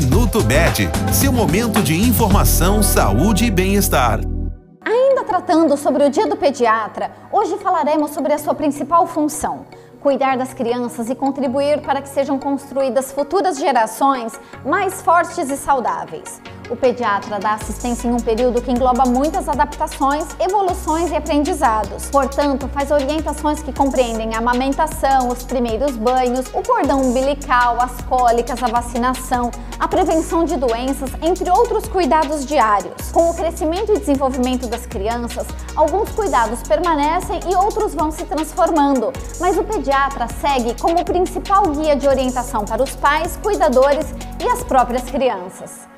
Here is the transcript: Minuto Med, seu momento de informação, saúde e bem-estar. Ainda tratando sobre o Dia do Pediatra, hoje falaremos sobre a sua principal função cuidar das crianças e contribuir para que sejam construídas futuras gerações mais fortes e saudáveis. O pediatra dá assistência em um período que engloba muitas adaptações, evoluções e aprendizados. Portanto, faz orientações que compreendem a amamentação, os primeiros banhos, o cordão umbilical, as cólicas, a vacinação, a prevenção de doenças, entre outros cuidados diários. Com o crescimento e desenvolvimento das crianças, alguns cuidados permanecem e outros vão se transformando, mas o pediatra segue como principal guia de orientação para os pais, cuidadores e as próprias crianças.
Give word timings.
Minuto 0.00 0.44
Med, 0.44 0.88
seu 1.12 1.32
momento 1.32 1.82
de 1.82 1.92
informação, 1.92 2.84
saúde 2.84 3.46
e 3.46 3.50
bem-estar. 3.50 4.20
Ainda 4.80 5.24
tratando 5.24 5.76
sobre 5.76 6.04
o 6.04 6.08
Dia 6.08 6.28
do 6.28 6.36
Pediatra, 6.36 7.10
hoje 7.32 7.58
falaremos 7.58 8.12
sobre 8.12 8.32
a 8.32 8.38
sua 8.38 8.54
principal 8.54 9.08
função 9.08 9.66
cuidar 10.00 10.36
das 10.36 10.54
crianças 10.54 11.10
e 11.10 11.14
contribuir 11.14 11.80
para 11.80 12.00
que 12.00 12.08
sejam 12.08 12.38
construídas 12.38 13.12
futuras 13.12 13.58
gerações 13.58 14.38
mais 14.64 15.02
fortes 15.02 15.50
e 15.50 15.56
saudáveis. 15.56 16.40
O 16.70 16.76
pediatra 16.76 17.38
dá 17.38 17.54
assistência 17.54 18.08
em 18.08 18.12
um 18.12 18.18
período 18.18 18.60
que 18.60 18.70
engloba 18.70 19.04
muitas 19.06 19.48
adaptações, 19.48 20.26
evoluções 20.38 21.10
e 21.10 21.16
aprendizados. 21.16 22.10
Portanto, 22.10 22.68
faz 22.68 22.90
orientações 22.90 23.62
que 23.62 23.72
compreendem 23.72 24.34
a 24.34 24.38
amamentação, 24.38 25.28
os 25.28 25.42
primeiros 25.44 25.96
banhos, 25.96 26.46
o 26.52 26.62
cordão 26.62 27.00
umbilical, 27.00 27.78
as 27.80 28.02
cólicas, 28.02 28.62
a 28.62 28.66
vacinação, 28.66 29.50
a 29.78 29.88
prevenção 29.88 30.44
de 30.44 30.56
doenças, 30.56 31.10
entre 31.22 31.50
outros 31.50 31.88
cuidados 31.88 32.44
diários. 32.44 33.10
Com 33.12 33.30
o 33.30 33.34
crescimento 33.34 33.92
e 33.92 33.98
desenvolvimento 33.98 34.66
das 34.66 34.84
crianças, 34.84 35.46
alguns 35.74 36.10
cuidados 36.10 36.62
permanecem 36.62 37.40
e 37.50 37.54
outros 37.54 37.94
vão 37.94 38.10
se 38.10 38.24
transformando, 38.24 39.10
mas 39.40 39.56
o 39.56 39.64
pediatra 39.64 40.28
segue 40.40 40.78
como 40.78 41.02
principal 41.02 41.62
guia 41.68 41.96
de 41.96 42.06
orientação 42.06 42.66
para 42.66 42.82
os 42.82 42.94
pais, 42.96 43.38
cuidadores 43.42 44.06
e 44.38 44.46
as 44.46 44.62
próprias 44.62 45.04
crianças. 45.04 45.97